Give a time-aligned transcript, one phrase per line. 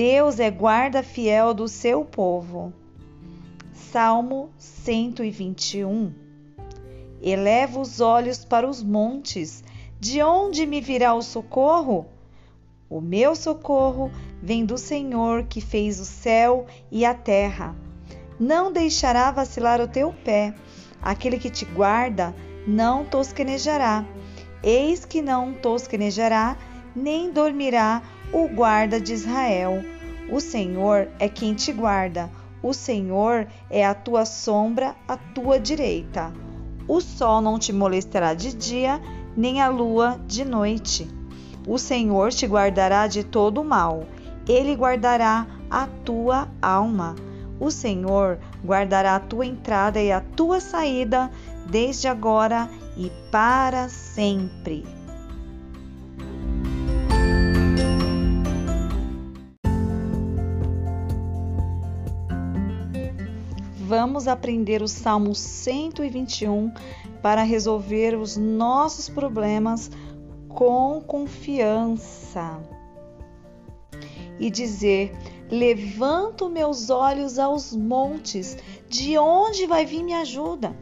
[0.00, 2.72] Deus é guarda fiel do seu povo.
[3.74, 6.14] Salmo 121.
[7.20, 9.62] Eleva os olhos para os montes,
[10.00, 12.06] de onde me virá o socorro?
[12.88, 14.10] O meu socorro
[14.42, 17.76] vem do Senhor que fez o céu e a terra.
[18.38, 20.54] Não deixará vacilar o teu pé.
[21.02, 22.34] Aquele que te guarda
[22.66, 24.06] não tosquenejará.
[24.62, 26.56] Eis que não tosquenejará,
[26.96, 28.02] nem dormirá
[28.32, 29.84] o guarda de Israel.
[30.30, 32.30] O Senhor é quem te guarda.
[32.62, 36.32] O Senhor é a tua sombra à tua direita.
[36.86, 39.00] O sol não te molestará de dia,
[39.36, 41.08] nem a lua de noite.
[41.66, 44.04] O Senhor te guardará de todo o mal.
[44.48, 47.14] Ele guardará a tua alma.
[47.58, 51.30] O Senhor guardará a tua entrada e a tua saída,
[51.68, 54.99] desde agora e para sempre.
[63.90, 66.72] Vamos aprender o Salmo 121
[67.20, 69.90] para resolver os nossos problemas
[70.48, 72.60] com confiança.
[74.38, 75.12] E dizer:
[75.50, 78.56] Levanto meus olhos aos montes,
[78.88, 80.72] de onde vai vir minha ajuda?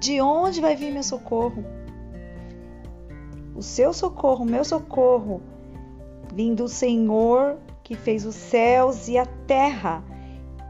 [0.00, 1.64] De onde vai vir meu socorro?
[3.54, 5.40] O seu socorro, o meu socorro,
[6.34, 10.02] vem do Senhor que fez os céus e a terra.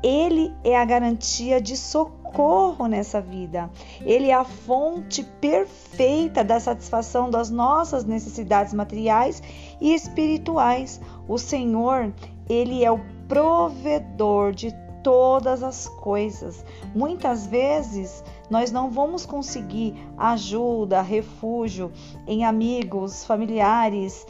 [0.02, 3.70] Ele é a garantia de socorro nessa vida.
[4.00, 9.42] Ele é a fonte perfeita da satisfação das nossas necessidades materiais
[9.80, 11.00] e espirituais.
[11.28, 12.12] O Senhor,
[12.48, 16.64] ele é o provedor de todas as coisas.
[16.94, 21.92] Muitas vezes nós não vamos conseguir ajuda, refúgio
[22.26, 24.26] em amigos, familiares,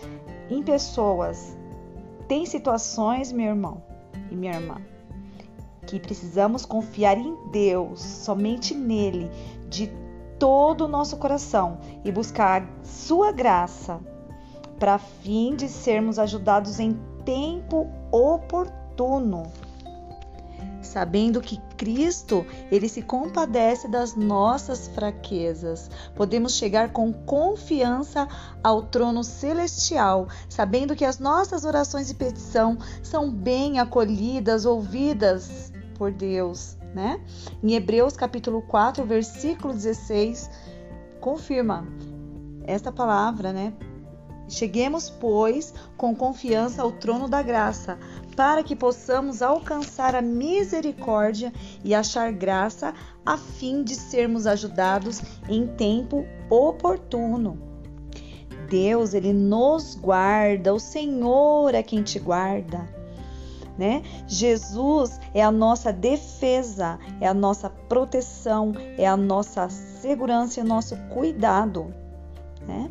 [0.50, 1.56] em pessoas.
[2.28, 3.82] Tem situações, meu irmão
[4.30, 4.76] e minha irmã,
[5.92, 9.30] que precisamos confiar em Deus, somente nele,
[9.68, 9.92] de
[10.38, 14.00] todo o nosso coração e buscar sua graça
[14.78, 19.52] para fim de sermos ajudados em tempo oportuno
[20.82, 25.90] sabendo que Cristo, ele se compadece das nossas fraquezas.
[26.14, 28.28] Podemos chegar com confiança
[28.62, 35.71] ao trono celestial, sabendo que as nossas orações e petição são bem acolhidas, ouvidas
[36.02, 37.20] por Deus, né?
[37.62, 40.50] Em Hebreus capítulo 4, versículo 16,
[41.20, 41.86] confirma
[42.64, 43.72] esta palavra, né?
[44.48, 48.00] Cheguemos, pois, com confiança ao trono da graça,
[48.34, 51.52] para que possamos alcançar a misericórdia
[51.84, 52.92] e achar graça,
[53.24, 57.56] a fim de sermos ajudados em tempo oportuno.
[58.68, 63.01] Deus, ele nos guarda, o Senhor é quem te guarda.
[63.78, 64.02] Né?
[64.26, 70.66] Jesus é a nossa defesa, é a nossa proteção, é a nossa segurança e o
[70.66, 71.92] nosso cuidado.
[72.66, 72.90] Né?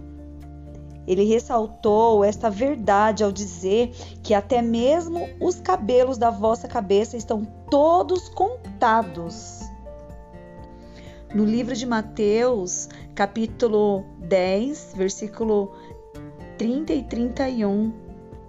[1.07, 3.89] Ele ressaltou esta verdade ao dizer
[4.23, 9.61] que até mesmo os cabelos da vossa cabeça estão todos contados.
[11.33, 15.71] No livro de Mateus, capítulo 10, versículo
[16.57, 17.93] 30 e 31,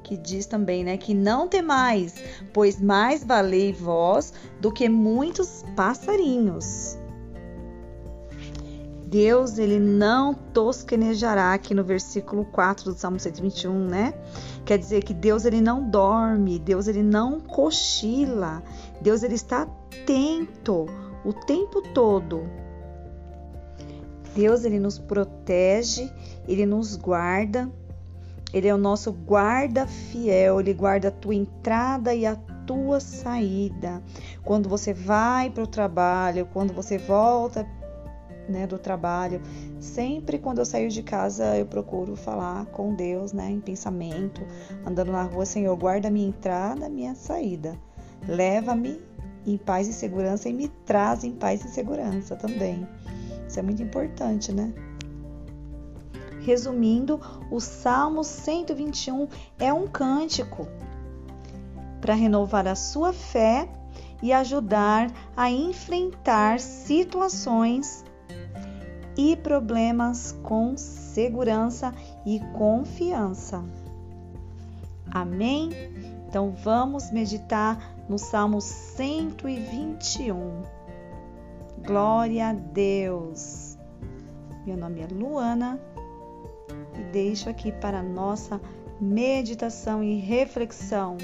[0.02, 2.14] que diz também, né, que não temais,
[2.52, 6.98] pois mais valei vós do que muitos passarinhos.
[9.12, 14.14] Deus ele não tosquenejará aqui no versículo 4 do Salmo 121, né?
[14.64, 18.62] Quer dizer que Deus ele não dorme, Deus ele não cochila,
[19.02, 20.86] Deus ele está atento
[21.26, 22.48] o tempo todo.
[24.34, 26.10] Deus ele nos protege,
[26.48, 27.70] ele nos guarda.
[28.52, 32.36] Ele é o nosso guarda fiel, ele guarda a tua entrada e a
[32.66, 34.02] tua saída.
[34.44, 37.66] Quando você vai para o trabalho, quando você volta
[38.48, 39.40] né, do trabalho.
[39.80, 44.42] Sempre quando eu saio de casa, eu procuro falar com Deus, né, em pensamento,
[44.84, 47.76] andando na rua, Senhor, guarda minha entrada, minha saída.
[48.26, 49.00] Leva-me
[49.46, 52.86] em paz e segurança e me traz em paz e segurança também.
[53.48, 54.72] Isso é muito importante, né?
[56.44, 59.28] Resumindo, o Salmo 121
[59.60, 60.66] é um cântico
[62.00, 63.68] para renovar a sua fé
[64.20, 68.04] e ajudar a enfrentar situações
[69.16, 71.94] e problemas com segurança
[72.26, 73.62] e confiança.
[75.10, 75.70] Amém?
[76.28, 80.62] Então vamos meditar no Salmo 121.
[81.86, 83.78] Glória a Deus.
[84.66, 85.91] Meu nome é Luana
[86.98, 88.60] e deixo aqui para nossa
[89.00, 91.16] meditação e reflexão